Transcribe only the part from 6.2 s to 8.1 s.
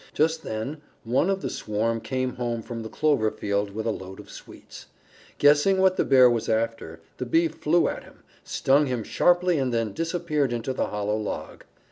was after, the Bee flew at